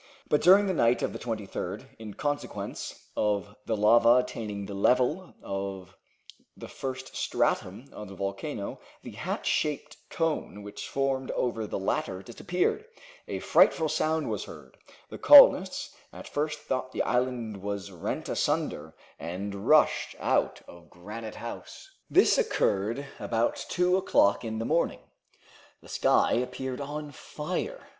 But 0.29 0.41
during 0.41 0.65
the 0.65 0.73
night 0.73 1.03
of 1.03 1.13
the 1.13 1.19
23rd, 1.19 1.85
in 1.99 2.15
consequence 2.15 3.03
of 3.15 3.55
the 3.67 3.77
lava 3.77 4.15
attaining 4.15 4.65
the 4.65 4.73
level 4.73 5.35
of 5.43 5.95
the 6.57 6.67
first 6.67 7.15
stratum 7.15 7.85
of 7.93 8.07
the 8.07 8.15
volcano, 8.15 8.79
the 9.03 9.11
hat 9.11 9.45
shaped 9.45 9.97
cone 10.09 10.63
which 10.63 10.89
formed 10.89 11.29
over 11.29 11.67
the 11.67 11.77
latter 11.77 12.23
disappeared. 12.23 12.85
A 13.27 13.37
frightful 13.37 13.87
sound 13.87 14.27
was 14.31 14.45
heard. 14.45 14.75
The 15.09 15.19
colonists 15.19 15.95
at 16.11 16.27
first 16.27 16.61
thought 16.61 16.91
the 16.93 17.03
island 17.03 17.57
was 17.61 17.91
rent 17.91 18.27
asunder, 18.27 18.95
and 19.19 19.67
rushed 19.69 20.15
out 20.17 20.63
of 20.67 20.89
Granite 20.89 21.35
House. 21.35 21.91
This 22.09 22.39
occurred 22.39 23.05
about 23.19 23.63
two 23.69 23.97
o'clock 23.97 24.43
in 24.43 24.57
the 24.57 24.65
morning. 24.65 25.01
The 25.79 25.89
sky 25.89 26.31
appeared 26.33 26.81
on 26.81 27.11
fire. 27.11 27.89